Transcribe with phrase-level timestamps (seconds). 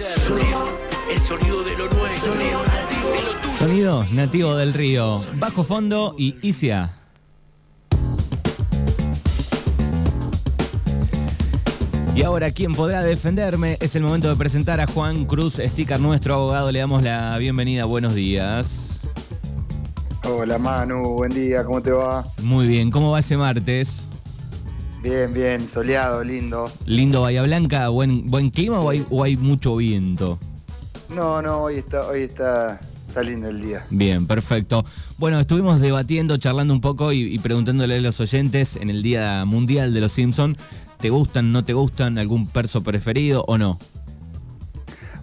[0.00, 2.32] El sonido de lo nuestro.
[2.32, 3.58] Sonido nativo de lo tuyo.
[3.58, 5.20] Sonido nativo del río.
[5.34, 6.94] Bajo fondo y Isia.
[12.16, 13.76] Y ahora, ¿quién podrá defenderme?
[13.82, 16.72] Es el momento de presentar a Juan Cruz, sticker nuestro abogado.
[16.72, 17.84] Le damos la bienvenida.
[17.84, 18.98] Buenos días.
[20.24, 22.24] Hola Manu, buen día, ¿cómo te va?
[22.42, 24.09] Muy bien, ¿cómo va ese martes?
[25.02, 26.70] Bien, bien, soleado, lindo.
[26.84, 30.38] Lindo Bahía Blanca, buen, buen clima o hay, o hay mucho viento.
[31.08, 32.78] No, no, hoy está, hoy está,
[33.08, 33.86] está lindo el día.
[33.88, 34.84] Bien, perfecto.
[35.16, 39.44] Bueno, estuvimos debatiendo, charlando un poco y, y preguntándole a los oyentes en el Día
[39.46, 40.58] Mundial de los Simpsons,
[40.98, 43.78] ¿te gustan, no te gustan, algún perso preferido o no?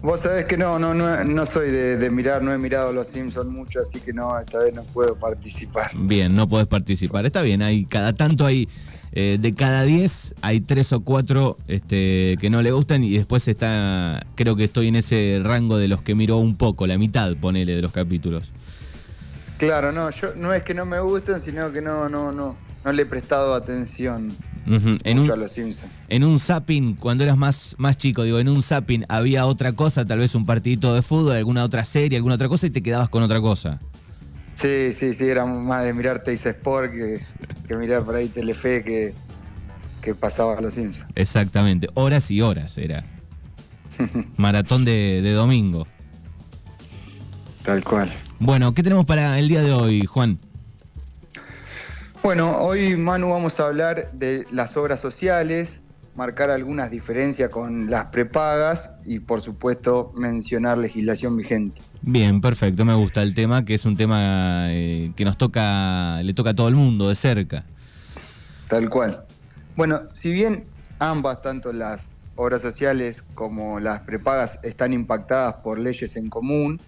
[0.02, 3.08] Vos sabés que no, no, no, no soy de, de mirar, no he mirado Los
[3.08, 5.90] Simpsons mucho, así que no, esta vez no puedo participar.
[5.94, 7.26] Bien, no podés participar.
[7.26, 8.68] Está bien, hay cada tanto hay
[9.12, 13.48] eh, de cada 10 hay tres o cuatro este, que no le gustan y después
[13.48, 17.34] está, creo que estoy en ese rango de los que miró un poco, la mitad,
[17.36, 18.52] ponele, de los capítulos.
[19.56, 22.92] Claro, no, yo no es que no me gusten, sino que no, no, no, no
[22.92, 24.30] le he prestado atención
[24.74, 25.90] En mucho un, a Los Simpsons.
[26.08, 30.04] en un zapping, cuando eras más, más chico, digo, en un zapping había otra cosa,
[30.04, 33.08] tal vez un partidito de fútbol, alguna otra serie, alguna otra cosa y te quedabas
[33.08, 33.80] con otra cosa.
[34.54, 37.20] Sí, sí, sí, era más de mirar Teis Sport que,
[37.66, 39.14] que mirar por ahí Telefe que,
[40.02, 41.06] que pasaba a Los Simpsons.
[41.14, 43.04] Exactamente, horas y horas era.
[44.36, 45.86] Maratón de, de domingo.
[47.64, 48.10] Tal cual.
[48.40, 50.38] Bueno, ¿qué tenemos para el día de hoy, Juan?
[52.28, 55.80] Bueno, hoy Manu vamos a hablar de las obras sociales,
[56.14, 61.80] marcar algunas diferencias con las prepagas y por supuesto mencionar legislación vigente.
[62.02, 66.34] Bien, perfecto, me gusta el tema, que es un tema eh, que nos toca, le
[66.34, 67.64] toca a todo el mundo de cerca.
[68.68, 69.24] Tal cual.
[69.74, 70.64] Bueno, si bien
[70.98, 76.78] ambas, tanto las obras sociales como las prepagas, están impactadas por leyes en común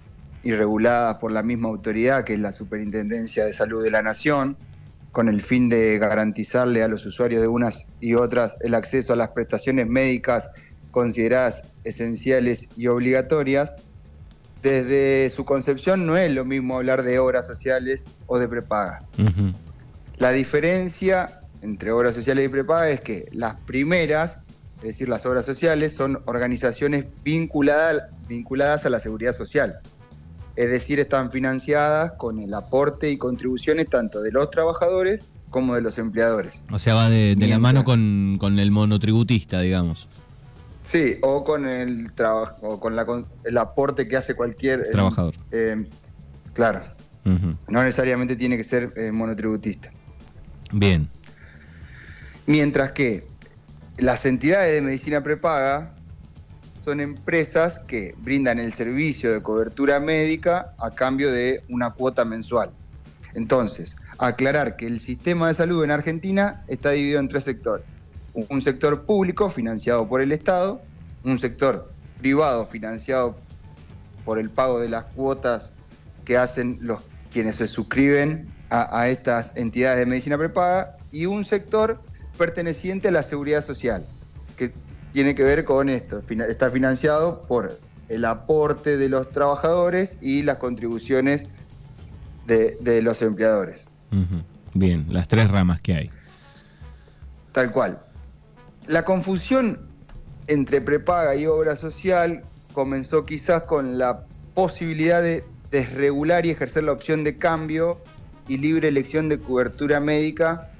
[0.42, 4.58] y reguladas por la misma autoridad que es la Superintendencia de Salud de la Nación,
[5.12, 9.16] con el fin de garantizarle a los usuarios de unas y otras el acceso a
[9.16, 10.50] las prestaciones médicas
[10.90, 13.74] consideradas esenciales y obligatorias,
[14.62, 19.00] desde su concepción no es lo mismo hablar de obras sociales o de prepaga.
[20.18, 24.40] La diferencia entre obras sociales y prepaga es que las primeras,
[24.78, 29.80] es decir, las obras sociales, son organizaciones vinculadas, vinculadas a la seguridad social.
[30.60, 35.80] Es decir, están financiadas con el aporte y contribuciones tanto de los trabajadores como de
[35.80, 36.64] los empleadores.
[36.70, 40.06] O sea, va de, de la mano con, con el monotributista, digamos.
[40.82, 45.34] Sí, o con el trabajo, con la con- el aporte que hace cualquier eh, Trabajador.
[45.50, 45.86] eh,
[46.52, 46.82] claro,
[47.68, 49.90] no necesariamente tiene que ser eh, monotributista.
[50.72, 51.08] Bien.
[52.46, 53.26] Mientras que
[53.98, 55.94] las entidades de medicina prepaga
[56.80, 62.70] son empresas que brindan el servicio de cobertura médica a cambio de una cuota mensual.
[63.34, 67.84] Entonces, aclarar que el sistema de salud en Argentina está dividido en tres sectores.
[68.48, 70.80] Un sector público financiado por el Estado,
[71.24, 73.36] un sector privado financiado
[74.24, 75.70] por el pago de las cuotas
[76.24, 77.00] que hacen los
[77.32, 82.00] quienes se suscriben a, a estas entidades de medicina prepaga y un sector
[82.36, 84.04] perteneciente a la seguridad social,
[85.12, 87.78] tiene que ver con esto, está financiado por
[88.08, 91.46] el aporte de los trabajadores y las contribuciones
[92.46, 93.84] de, de los empleadores.
[94.74, 96.10] Bien, las tres ramas que hay.
[97.52, 98.00] Tal cual.
[98.86, 99.78] La confusión
[100.46, 102.42] entre prepaga y obra social
[102.72, 108.00] comenzó quizás con la posibilidad de desregular y ejercer la opción de cambio
[108.48, 110.70] y libre elección de cobertura médica,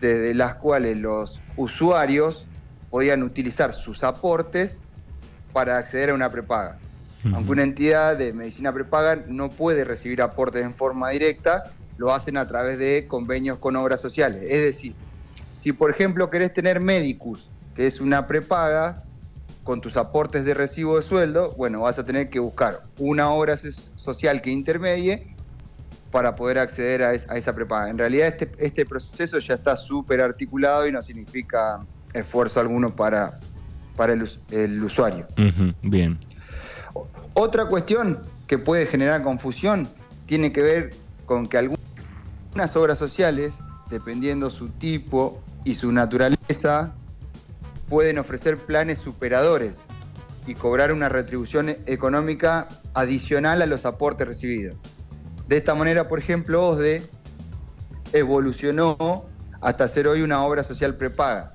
[0.00, 2.46] desde las cuales los usuarios
[2.90, 4.78] podían utilizar sus aportes
[5.52, 6.76] para acceder a una prepaga.
[7.34, 11.64] Aunque una entidad de medicina prepaga no puede recibir aportes en forma directa,
[11.98, 14.40] lo hacen a través de convenios con obras sociales.
[14.42, 14.94] Es decir,
[15.58, 19.02] si por ejemplo querés tener Medicus, que es una prepaga,
[19.62, 23.56] con tus aportes de recibo de sueldo, bueno, vas a tener que buscar una obra
[23.58, 25.36] so- social que intermedie
[26.10, 27.90] para poder acceder a, es- a esa prepaga.
[27.90, 31.78] En realidad este, este proceso ya está súper articulado y no significa
[32.14, 33.38] esfuerzo alguno para,
[33.96, 35.26] para el, el usuario.
[35.82, 36.18] Bien.
[37.34, 39.88] Otra cuestión que puede generar confusión
[40.26, 40.90] tiene que ver
[41.26, 43.58] con que algunas obras sociales,
[43.90, 46.92] dependiendo su tipo y su naturaleza,
[47.88, 49.84] pueden ofrecer planes superadores
[50.46, 54.76] y cobrar una retribución económica adicional a los aportes recibidos.
[55.48, 57.02] De esta manera, por ejemplo, OSDE
[58.12, 59.26] evolucionó
[59.60, 61.52] hasta ser hoy una obra social prepaga.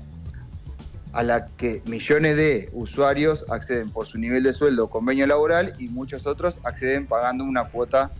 [1.15, 5.73] A la que millones de usuarios acceden por su nivel de sueldo o convenio laboral
[5.79, 8.12] y muchos otros acceden pagando una cuota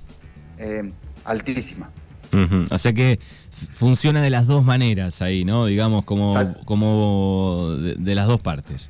[0.58, 0.92] eh,
[1.26, 1.90] altísima.
[2.32, 2.66] Ujú.
[2.72, 3.20] O sea que
[3.72, 5.66] funciona de las dos maneras ahí, ¿no?
[5.66, 6.62] Digamos, como, Tal.
[6.66, 8.90] como de, de las dos partes.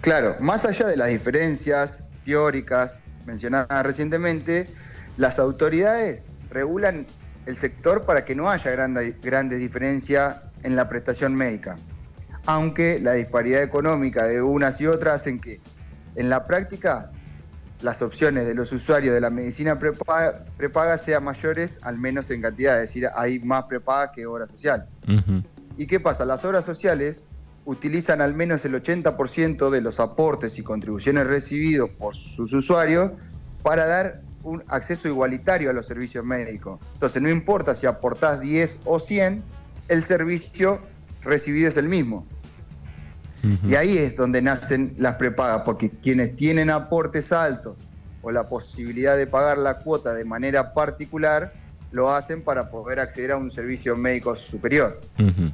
[0.00, 4.68] Claro, más allá de las diferencias teóricas mencionadas recientemente,
[5.18, 7.06] las autoridades regulan
[7.44, 11.76] el sector para que no haya grande- grandes diferencias en la prestación médica,
[12.46, 15.60] aunque la disparidad económica de unas y otras hacen que
[16.16, 17.10] en la práctica
[17.82, 22.42] las opciones de los usuarios de la medicina prepaga, prepaga sean mayores, al menos en
[22.42, 24.86] cantidad, es decir, hay más prepaga que obra social.
[25.76, 26.24] ¿Y qué pasa?
[26.24, 27.24] Las obras sociales
[27.64, 33.12] utilizan al menos el 80% de los aportes y contribuciones recibidos por sus usuarios
[33.62, 36.80] para dar un acceso igualitario a los servicios médicos.
[36.94, 39.42] Entonces, no importa si aportás 10 o 100,
[39.88, 40.80] el servicio
[41.22, 42.26] recibido es el mismo.
[43.66, 47.78] Y ahí es donde nacen las prepagas, porque quienes tienen aportes altos
[48.20, 51.54] o la posibilidad de pagar la cuota de manera particular,
[51.90, 55.00] lo hacen para poder acceder a un servicio médico superior.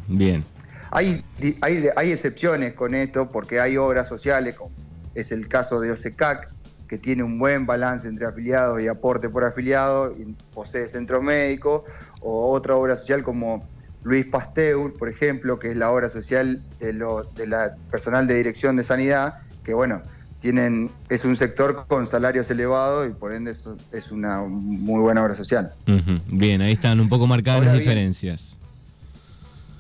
[0.09, 0.45] Bien.
[0.91, 1.25] Hay,
[1.61, 4.73] hay, hay excepciones con esto porque hay obras sociales, como
[5.15, 6.49] es el caso de OSECAC,
[6.89, 11.85] que tiene un buen balance entre afiliados y aporte por afiliado, y posee centro médico,
[12.21, 13.67] o otra obra social como
[14.06, 18.35] Luis Pasteur, por ejemplo, que es la obra social de, lo, de la personal de
[18.35, 20.00] dirección de sanidad, que bueno,
[20.38, 25.25] tienen, es un sector con salarios elevados y por ende es, es una muy buena
[25.25, 25.73] obra social.
[26.29, 27.88] Bien, ahí están un poco marcadas Ahora las bien.
[27.88, 28.56] diferencias.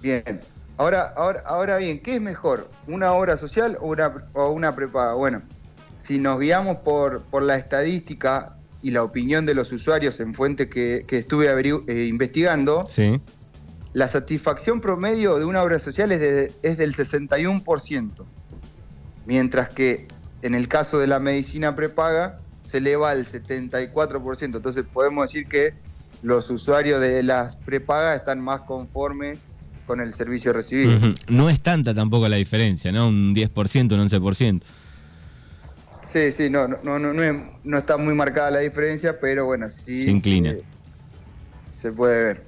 [0.02, 0.40] Bien.
[0.76, 2.68] Ahora, ahora, ahora bien, ¿qué es mejor?
[2.88, 5.14] ¿Una obra social o una, o una prepaga?
[5.14, 5.40] Bueno,
[5.98, 10.68] si nos guiamos por, por la estadística y la opinión de los usuarios en fuentes
[10.68, 11.48] que, que estuve
[11.86, 13.20] eh, investigando, Sí.
[13.96, 18.10] La satisfacción promedio de una obra social es, de- es del 61%,
[19.24, 20.06] mientras que
[20.42, 24.56] en el caso de la medicina prepaga se eleva al 74%.
[24.56, 25.72] Entonces podemos decir que
[26.22, 29.38] los usuarios de las prepagas están más conformes
[29.86, 31.14] con el servicio recibido.
[31.28, 33.08] No es tanta tampoco la diferencia, ¿no?
[33.08, 34.62] Un 10%, un 11%.
[36.04, 40.02] Sí, sí, no, no, no, no, no está muy marcada la diferencia, pero bueno, sí.
[40.02, 40.50] Se inclina.
[40.50, 40.62] eh,
[41.74, 42.44] se puede ver.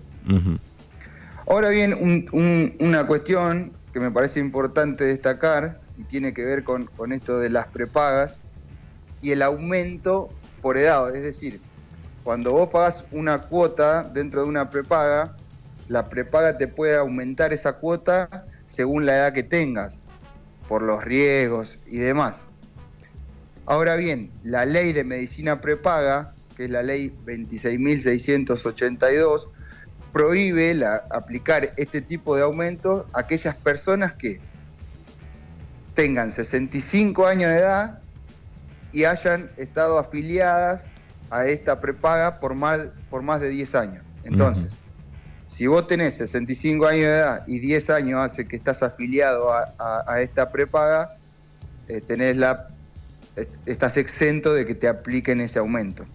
[1.51, 6.63] Ahora bien, un- un- una cuestión que me parece importante destacar y tiene que ver
[6.63, 8.39] con, con esto de las prepagas
[9.23, 10.29] y el aumento
[10.61, 11.17] por edad.
[11.17, 11.63] Es decir,
[12.23, 15.39] cuando vos pagás una cuota dentro de una prepaga,
[15.87, 18.29] la prepaga te puede aumentar esa cuota
[18.67, 20.03] según la edad que tengas,
[20.69, 22.43] por los riesgos y demás.
[23.65, 29.49] Ahora bien, la ley de medicina prepaga, que es la ley 26.682,
[30.13, 34.41] prohíbe la- aplicar este tipo de aumentos a aquellas personas que
[35.95, 38.01] tengan 65 años de edad
[38.93, 40.87] y hayan estado afiliadas
[41.31, 44.05] a esta prepaga por más, por más de 10 años.
[44.23, 44.71] Entonces,
[45.47, 49.69] si vos tenés 65 años de edad y 10 años hace que estás afiliado a,
[49.79, 51.11] a- a esta prepaga,
[51.87, 52.67] eh, tenés la,
[53.37, 56.07] est- estás exento de que te apliquen ese aumento.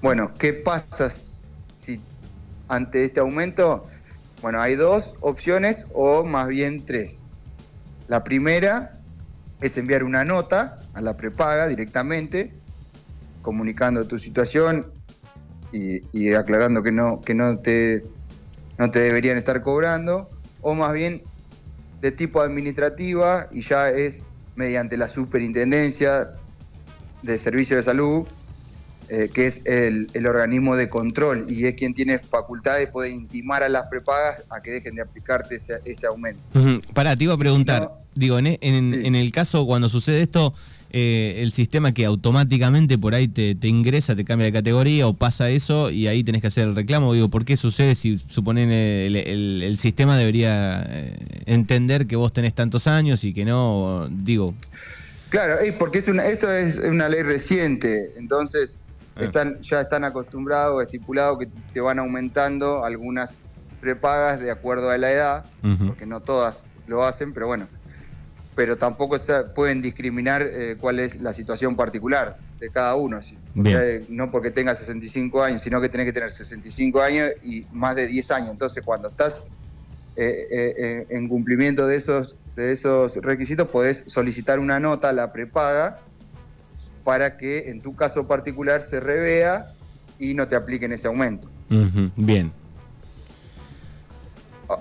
[0.00, 1.06] Bueno, ¿qué pasa
[2.68, 3.86] ante este aumento?
[4.42, 7.22] Bueno, hay dos opciones o más bien tres.
[8.08, 9.00] La primera
[9.60, 12.52] es enviar una nota a la prepaga directamente,
[13.42, 14.86] comunicando tu situación
[15.72, 18.04] y, aclarando que no, que no te,
[18.78, 20.28] no te deberían estar cobrando,
[20.62, 21.22] o más bien
[22.00, 24.22] de tipo administrativa y ya es
[24.54, 26.30] mediante la superintendencia
[27.22, 28.26] de servicios de salud
[29.08, 33.12] eh, que es el, el organismo de control y es quien tiene facultad de poder
[33.12, 36.40] intimar a las prepagas a que dejen de aplicarte ese, ese aumento.
[36.58, 36.80] Ujú.
[36.92, 37.82] Pará, te iba a preguntar.
[37.82, 39.00] no- Digo, en, en- Sí.
[39.04, 40.54] en el caso cuando sucede esto,
[40.90, 45.12] eh, el sistema que automáticamente por ahí te, te ingresa, te cambia de categoría o
[45.12, 47.12] pasa eso y ahí tenés que hacer el reclamo.
[47.12, 52.32] Digo, ¿por qué sucede si suponen el, el- el sistema debería eh, entender que vos
[52.32, 54.08] tenés tantos años y que no?
[54.10, 54.54] Digo,
[55.28, 58.78] Claro, es porque es una, eso es una ley reciente, entonces.
[59.16, 63.38] Están, ya están acostumbrados, estipulados que te van aumentando algunas
[63.80, 65.88] prepagas de acuerdo a la edad, ujú.
[65.88, 67.68] porque no todas lo hacen, pero bueno,
[68.54, 73.20] pero tampoco se pueden discriminar eh, cuál es la situación particular de cada uno.
[73.20, 73.38] sí.
[73.54, 73.82] Porque, Bien.
[73.82, 77.96] eh, no porque tengas 65 años, sino que tenés que tener 65 años y más
[77.96, 78.50] de 10 años.
[78.50, 79.44] Entonces, cuando estás
[80.18, 85.12] eh, eh, eh, en cumplimiento de esos, de esos requisitos, podés solicitar una nota a
[85.12, 86.00] la prepaga
[87.06, 89.64] para que en tu caso particular se revea
[90.18, 91.48] y no te apliquen ese aumento.
[92.16, 92.50] Bien.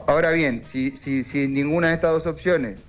[0.08, 2.80] Ahora bien, si, si, si ninguna de estas dos opciones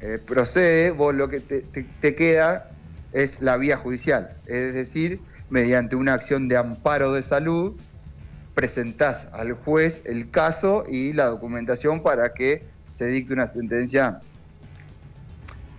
[0.00, 2.68] eh, procede, vos lo que te, te- te queda
[3.12, 4.30] es la vía judicial.
[4.46, 7.74] Es decir, mediante una acción de amparo de salud,
[8.54, 14.20] presentás al juez el caso y la documentación para que se dicte una sentencia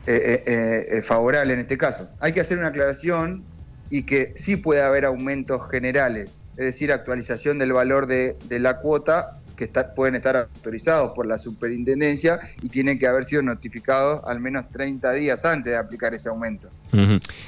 [0.08, 2.10] eh, eh, eh, favorable en este caso.
[2.20, 3.44] Hay que hacer una aclaración
[3.90, 8.78] y que sí puede haber aumentos generales, es decir, actualización del valor de, de la
[8.80, 14.22] cuota que está- pueden estar autorizados por la superintendencia y tienen que haber sido notificados
[14.26, 16.70] al menos 30 días antes de aplicar ese aumento.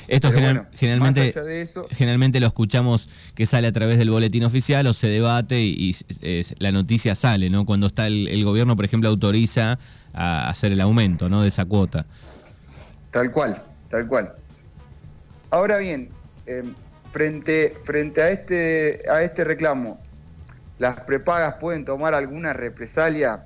[0.07, 4.85] Esto general- bueno, generalmente, eso- generalmente lo escuchamos que sale a través del boletín oficial
[4.87, 5.89] o se debate y,
[6.21, 7.65] y, la noticia sale, ¿no?
[7.65, 9.79] Cuando está el, el gobierno, por ejemplo, autoriza
[10.13, 11.41] a hacer el aumento, ¿no?
[11.41, 12.05] De esa cuota.
[13.13, 14.35] Tal cual, tal cual.
[15.51, 16.17] Ahora bien,
[16.47, 16.63] eh,
[17.11, 20.01] frente, frente a, este, a este reclamo,
[20.79, 23.45] ¿las prepagas pueden tomar alguna represalia?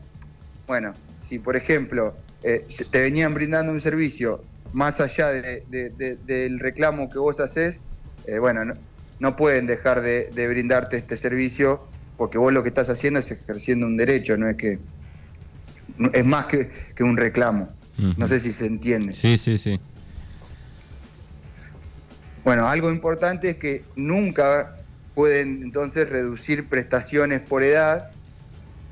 [0.66, 6.18] Bueno, si por ejemplo eh, te venían brindando un servicio más allá de- de- de-
[6.24, 7.84] del reclamo que vos haces,
[8.24, 8.64] eh, bueno,
[9.20, 13.86] no, pueden dejar de, brindarte este servicio porque vos lo que estás haciendo es ejerciendo
[13.86, 14.80] un derecho, no es que
[16.14, 17.77] es más que un reclamo.
[17.98, 19.16] No sé si se entiende.
[19.16, 19.80] Sí, sí, sí.
[22.44, 24.78] Bueno, algo importante es que nunca
[25.16, 28.12] pueden entonces reducir prestaciones por edad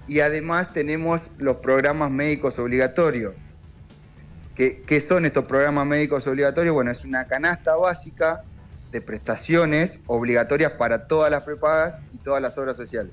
[0.07, 3.35] y además tenemos los programas médicos obligatorios.
[4.55, 6.73] ¿Qué, qué son estos programas médicos obligatorios?
[6.73, 8.43] Bueno, es una canasta básica
[8.91, 13.11] de prestaciones obligatorias para todas las prepagas y todas las obras sociales.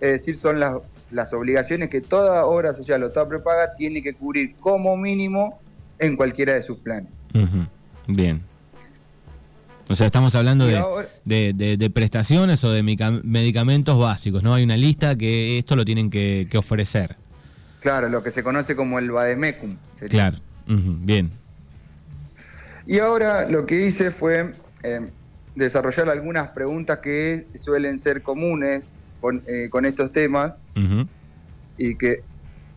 [0.00, 0.74] Es decir, son las,
[1.10, 5.60] las obligaciones que toda obra social o toda prepaga tiene que cubrir como mínimo
[5.98, 7.10] en cualquiera de sus planes.
[8.06, 8.42] Bien.
[9.88, 14.54] O sea, estamos hablando de, ahora- de- de- de prestaciones o de medicamentos básicos, ¿no?
[14.54, 17.16] Hay una lista que esto lo tienen que, que ofrecer.
[17.80, 19.76] Claro, lo que se conoce como el vademecum.
[19.98, 20.30] sería.
[20.30, 20.36] Claro.
[20.66, 21.30] Bien.
[22.86, 24.52] Y ahora lo que hice fue
[24.84, 25.00] eh,
[25.56, 28.82] desarrollar algunas preguntas que suelen ser comunes
[29.20, 30.54] con, eh, con estos temas
[31.76, 32.24] y que,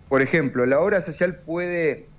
[0.08, 2.10] por ejemplo, la obra social puede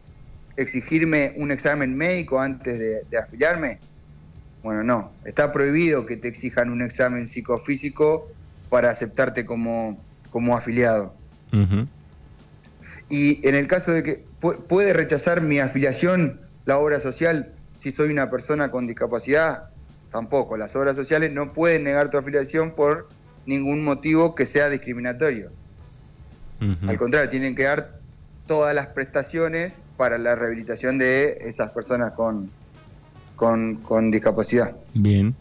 [0.57, 3.81] exigirme un examen médico antes de, de afiliarme.
[4.62, 8.28] Bueno, no, está prohibido que te exijan un examen psicofísico
[8.69, 11.16] para aceptarte como, como afiliado.
[13.09, 17.93] Y en el caso de que pu- puede rechazar mi afiliación la obra social si
[17.93, 19.64] soy una persona con discapacidad,
[20.11, 20.57] tampoco.
[20.57, 23.09] Las obras sociales no pueden negar tu afiliación por
[23.47, 25.53] ningún motivo que sea discriminatorio.
[26.59, 27.91] Al contrario, tienen que dar
[28.47, 32.55] todas las prestaciones para la rehabilitación de esas personas con,
[33.35, 34.77] con, con discapacidad.
[34.95, 35.37] Bien.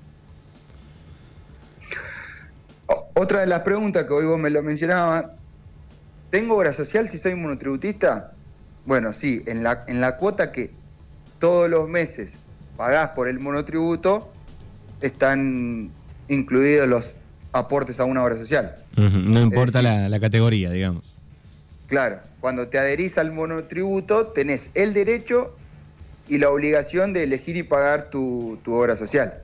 [2.87, 5.25] O- Otra de las preguntas que hoy vos me lo mencionabas,
[6.29, 8.37] ¿tengo obra social si soy monotributista?
[8.83, 10.81] Bueno, sí, en la, en la cuota que
[11.37, 12.41] todos los meses
[12.75, 14.39] pagás por el monotributo,
[14.99, 15.95] están
[16.27, 17.22] incluidos los
[17.53, 18.75] aportes a una obra social.
[18.95, 21.13] No importa decir- la, la categoría, digamos.
[21.87, 25.55] Claro, cuando te adherís al monotributo, tenés el derecho
[26.27, 29.35] y la obligación de elegir y pagar tu, tu obra social.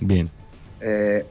[0.00, 0.28] Bien.
[0.80, 1.24] Eh,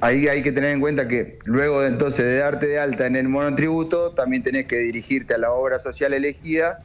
[0.00, 3.16] ahí hay que tener en cuenta que luego de entonces de darte de alta en
[3.16, 6.80] el monotributo, también tenés que dirigirte a la obra social elegida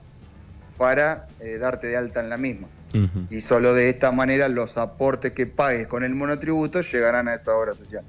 [0.78, 2.68] para eh, darte de alta en la misma.
[3.30, 7.56] Y solo de esta manera los aportes que pagues con el monotributo llegarán a esa
[7.56, 8.04] obra social.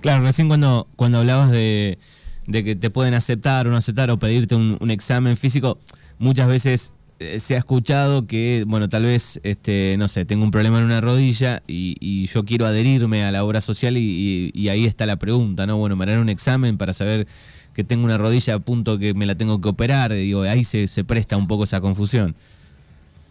[0.00, 1.98] Claro, recién cuando, cuando hablabas de,
[2.46, 5.78] de que te pueden aceptar o no aceptar o pedirte un, un examen físico,
[6.18, 10.50] muchas veces eh, se ha escuchado que, bueno, tal vez, este, no sé, tengo un
[10.50, 14.60] problema en una rodilla y, y yo quiero adherirme a la obra social y, y-
[14.60, 15.78] y ahí está la pregunta, ¿no?
[15.78, 17.26] Bueno, me harán un examen para saber
[17.72, 20.88] que tengo una rodilla a punto que me la tengo que operar, digo, ahí se,
[20.88, 22.34] se presta un poco esa confusión.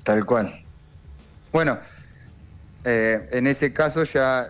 [0.05, 0.53] Tal cual.
[1.51, 1.79] Bueno,
[2.83, 4.47] eh, en ese caso ya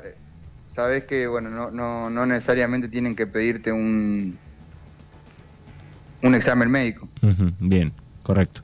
[0.67, 4.37] sabes que bueno, no, no, no necesariamente tienen que pedirte un,
[6.21, 7.07] un examen médico.
[7.61, 8.61] Bien, correcto.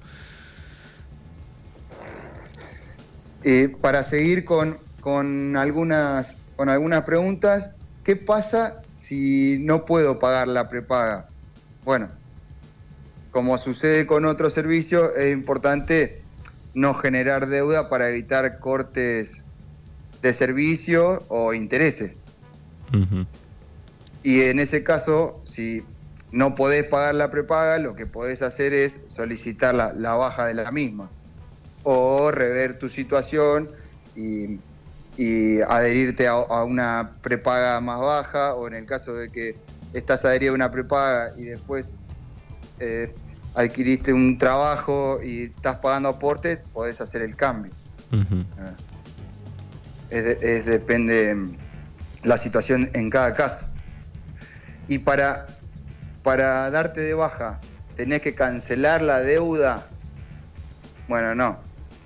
[3.44, 7.72] Eh, para seguir con, con algunas, con algunas preguntas,
[8.04, 11.30] ¿qué pasa si no puedo pagar la prepaga?
[11.86, 12.12] Bueno,
[13.32, 16.21] como sucede con otros servicios, es importante
[16.74, 19.44] no generar deuda para evitar cortes
[20.22, 22.14] de servicio o intereses.
[24.24, 25.84] Y en ese caso, si
[26.32, 30.54] no podés pagar la prepaga, lo que podés hacer es solicitar la, la baja de
[30.54, 31.10] la misma.
[31.84, 33.70] O rever tu situación
[34.16, 34.60] y,
[35.18, 39.56] y adherirte a, a una prepaga más baja, o en el caso de que
[39.94, 41.94] estás adherido a una prepaga y después
[42.80, 43.14] eh,
[43.56, 47.72] adquiriste un trabajo y estás pagando aportes, podés hacer el cambio.
[48.14, 48.74] Ah.
[50.10, 51.56] es, depende mm,
[52.24, 53.66] la situación en cada caso.
[54.88, 55.46] Y para,
[56.24, 57.60] para darte de baja,
[57.96, 59.88] tenés que cancelar la deuda.
[61.08, 61.58] Bueno, no,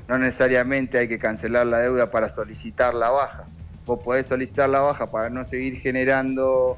[0.07, 3.45] no necesariamente hay que cancelar la deuda para solicitar la baja.
[3.85, 6.77] Vos podés solicitar la baja para no seguir generando,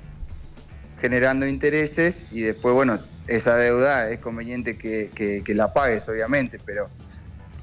[0.99, 6.89] generando intereses y después, bueno, esa deuda es conveniente que, la pagues, obviamente, pero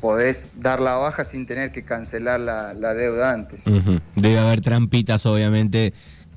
[0.01, 3.61] podés dar la baja sin tener que cancelar la, deuda antes.
[4.15, 5.95] Debe haber trampitas, obviamente,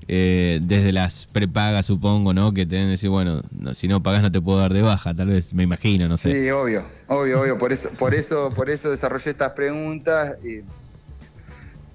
[0.08, 2.54] eh, desde las prepagas, supongo, ¿no?
[2.54, 3.42] Que te deben decir, bueno,
[3.74, 6.34] si no pagas no te puedo dar de baja, tal vez, me imagino, no sé.
[6.34, 7.58] Sí, obvio, obvio, obvio.
[7.58, 10.62] Por eso, por eso, por eso desarrollé estas preguntas y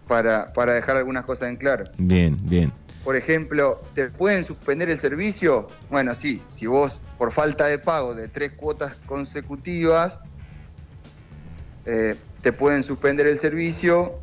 [0.06, 1.84] para, para dejar algunas cosas en claro.
[1.96, 2.70] Bien, bien.
[3.04, 5.66] Por ejemplo, ¿te pueden suspender el servicio?
[5.90, 10.20] Bueno, sí, si vos por falta de pago de tres cuotas consecutivas,
[11.84, 14.20] eh, te pueden suspender el servicio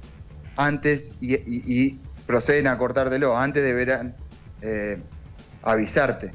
[0.55, 4.15] antes y proceden a cortártelo, antes deberán
[4.61, 4.99] eh,
[5.63, 6.31] avisarte.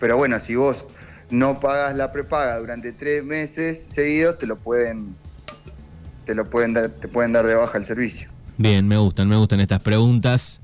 [0.00, 0.84] Pero bueno, si vos
[1.30, 5.14] no pagas la prepaga durante tres meses seguidos, te lo pueden,
[6.26, 8.28] te lo pueden dar, te pueden dar de baja el servicio.
[8.56, 10.60] Bien, me gustan, me gustan estas preguntas.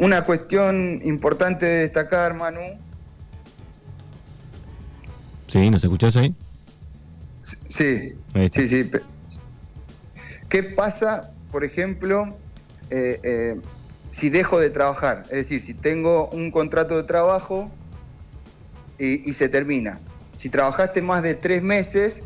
[0.00, 2.80] Una cuestión importante de destacar, Manu.
[5.46, 6.34] Sí, ¿nos escuchás ahí?
[7.42, 8.14] Sí,
[8.50, 8.90] sí, sí.
[10.48, 12.34] ¿Qué pasa, por ejemplo,
[12.88, 13.60] eh, eh,
[14.10, 15.24] si dejo de trabajar?
[15.24, 17.70] Es decir, si tengo un contrato de trabajo
[18.98, 20.00] y, se termina.
[20.38, 22.22] Si trabajaste más de tres meses,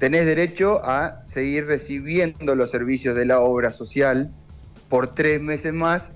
[0.00, 4.32] tenés derecho a seguir recibiendo los servicios de la obra social
[4.88, 6.15] por tres meses más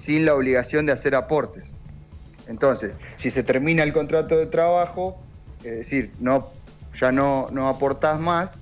[0.00, 1.64] sin la obligación de hacer aportes.
[2.48, 5.20] Entonces, si se termina el contrato de trabajo,
[5.58, 6.48] es decir, no
[6.98, 8.54] ya no, no aportás más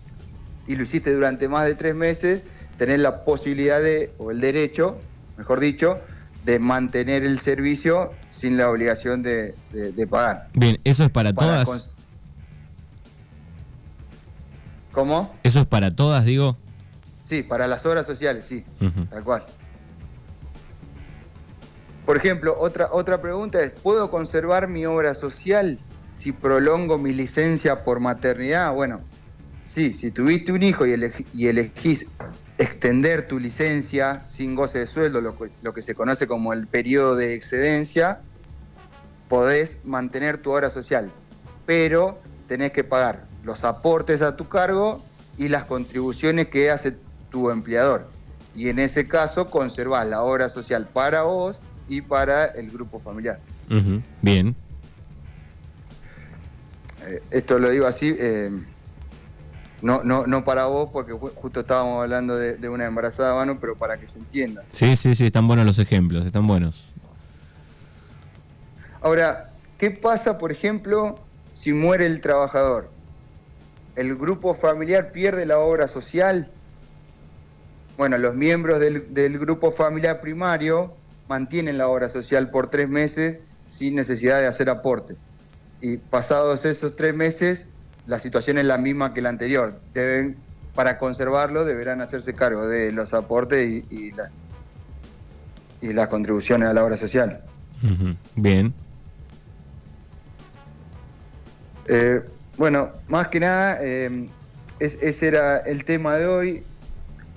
[0.66, 2.42] y lo hiciste durante más de tres meses,
[2.76, 4.98] tenés la posibilidad de, o el derecho,
[5.36, 5.98] mejor dicho,
[6.44, 9.54] de mantener el servicio sin la obligación de,
[10.10, 10.48] pagar.
[10.54, 11.90] Bien, ¿eso es para, todas?
[14.92, 15.34] ¿Cómo?
[15.42, 16.56] ¿Eso es para todas, digo?
[17.22, 18.64] Sí, para las obras sociales, sí,
[19.10, 19.44] tal cual.
[22.08, 25.78] Por ejemplo, otra, otra pregunta es, ¿puedo conservar mi obra social
[26.14, 29.00] si prolongo mi licencia por maternidad, bueno,
[29.66, 32.10] sí, si tuviste un hijo y, elegís
[32.56, 37.34] extender tu licencia sin goce de sueldo, lo que, se conoce como el periodo de
[37.34, 38.22] excedencia,
[39.28, 41.10] podés mantener tu hora social,
[41.66, 45.04] pero tenés que pagar los aportes a tu cargo
[45.36, 46.96] y las contribuciones que hace
[47.28, 48.08] tu empleador.
[48.56, 53.38] Y en ese caso conservás la hora social para vos y para el grupo familiar.
[54.22, 54.54] Bien,
[57.08, 58.50] eh, esto lo digo así, eh,
[59.80, 63.98] no, no, no para vos, porque justo estábamos hablando de, una embarazada mano, pero para
[63.98, 64.64] que se entienda.
[64.72, 66.92] Sí, sí, sí, están buenos los ejemplos, están buenos.
[69.00, 71.18] Ahora, ¿qué pasa, por ejemplo,
[71.54, 72.90] si muere el trabajador?
[73.94, 76.50] ¿El grupo familiar pierde la obra social?
[77.96, 80.94] Bueno, los miembros del, del grupo familiar primario
[81.28, 83.38] mantienen la obra social por tres meses
[83.68, 85.16] sin necesidad de hacer aporte
[85.80, 87.68] y pasados esos tres meses,
[88.06, 89.78] la situación es la misma que la anterior.
[89.94, 90.36] Deben,
[90.74, 94.12] para conservarlo, deberán hacerse cargo de los aportes y,
[95.80, 97.40] y las contribuciones a la obra social.
[98.34, 98.74] Bien.
[101.86, 102.22] Eh,
[102.56, 104.28] bueno, más que nada, eh,
[104.80, 106.62] ese era el tema de hoy,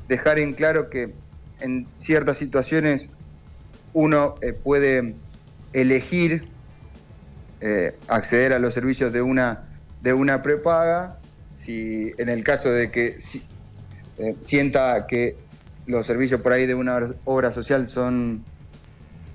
[0.07, 1.13] dejar en claro que
[1.59, 3.07] en ciertas situaciones
[3.93, 5.15] uno eh, puede
[5.73, 6.47] elegir
[7.59, 9.65] eh, acceder a los servicios de una,
[10.01, 11.17] de una prepaga,
[11.55, 13.17] si en el caso de que
[14.17, 15.37] eh, sienta que
[15.85, 18.43] los servicios por ahí de una obra social son,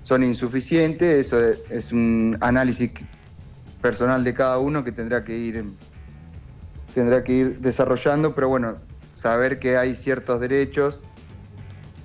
[0.03, 1.39] son insuficientes, eso
[1.71, 2.91] es un análisis
[3.81, 5.65] personal de cada uno que tendrá que ir
[6.95, 8.79] tendrá que ir desarrollando, pero bueno,
[9.13, 11.03] saber que hay ciertos derechos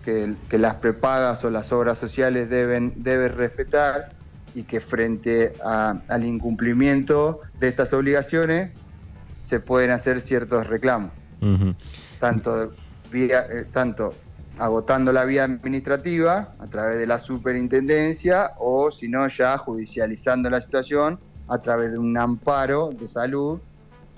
[0.04, 4.10] que, que las prepagas o las obras sociales deben, deben respetar
[4.54, 8.72] y que frente al incumplimiento de estas obligaciones
[9.44, 11.12] se pueden hacer ciertos reclamos,
[12.20, 12.72] tanto,
[13.12, 14.14] vía, eh, tanto
[14.58, 20.62] agotando la vía administrativa a través de la superintendencia o si no ya judicializando la
[20.62, 23.60] situación a través de un amparo de salud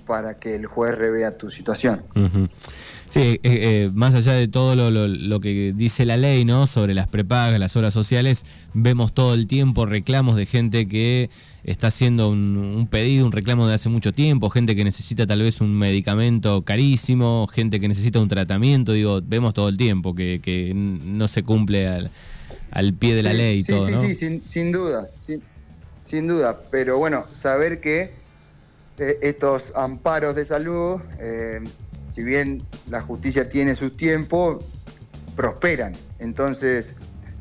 [0.06, 2.04] para que el juez revea tu situación.
[3.13, 6.65] Sí, eh, eh, más allá de todo lo, lo- lo que dice la ley, ¿no?
[6.65, 11.30] Sobre las prepagas, las obras sociales, vemos todo el tiempo reclamos de gente que
[11.63, 15.43] está haciendo un, un pedido, un reclamo de hace mucho tiempo, gente que necesita tal
[15.43, 20.71] vez un medicamento carísimo, gente que necesita un tratamiento, digo, vemos todo el tiempo que,
[20.73, 22.10] no se cumple al,
[22.71, 24.02] al pie de la ley y sí, todo, sí, ¿no?
[24.02, 25.39] sí, sin, sin duda, sin,
[26.04, 26.60] sin duda.
[26.71, 28.10] Pero bueno, saber que
[28.97, 31.60] eh, estos amparos de salud, eh,
[32.13, 34.63] si bien la justicia tiene sus tiempos,
[35.36, 35.93] prosperan.
[36.19, 36.93] Entonces,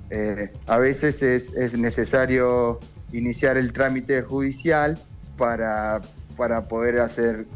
[0.08, 2.80] eh, a veces es, es necesario
[3.12, 4.98] iniciar el trámite judicial
[5.36, 6.00] para,
[6.38, 7.46] para poder hacer,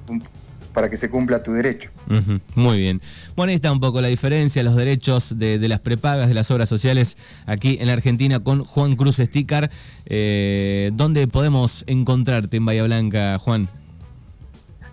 [0.74, 1.88] para que se cumpla tu derecho.
[2.54, 3.00] Muy bien.
[3.34, 6.68] Bueno, ahí está un poco la diferencia, los derechos de, las prepagas, de las obras
[6.68, 9.70] sociales aquí en la Argentina con Juan Cruz Estícar.
[10.04, 13.70] Eh, ¿Dónde podemos encontrarte en Bahía Blanca, Juan?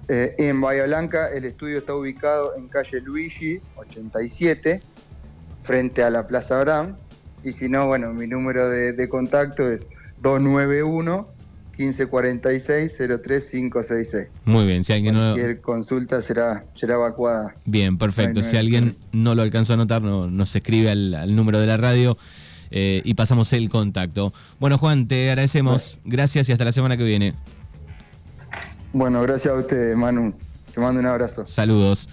[0.10, 4.82] Eh, en Bahía Blanca el estudio está ubicado en calle Luigi 87,
[5.64, 6.96] frente a la Plaza Abraham.
[7.44, 9.88] Y si no, bueno, mi número de, de contacto es
[10.22, 11.28] 291
[11.78, 14.28] 1546 03566.
[14.46, 15.32] Muy bien, si alguien no...
[15.34, 17.56] Cualquier consulta será, será evacuada.
[17.66, 18.42] Bien, perfecto.
[18.42, 21.68] No, Si alguien no lo alcanzó a anotar, no- nos escribe al, al número de
[21.68, 22.18] la radio
[22.72, 24.34] eh, y pasamos el contacto.
[24.60, 26.00] Bueno, Juan, te agradecemos.
[26.06, 27.34] Gracias y hasta la semana que viene.
[28.94, 30.34] Bueno, gracias a ustedes, Manu.
[30.74, 31.46] Te mando un abrazo.
[31.48, 32.08] Saludos.